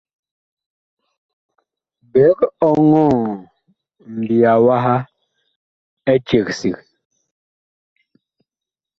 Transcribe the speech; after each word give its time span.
Biig 2.11 2.39
ɔŋɔɔ 2.67 3.15
mbiya 4.13 4.53
waha 4.65 4.95
eceg 6.13 6.47
sig. 6.59 6.77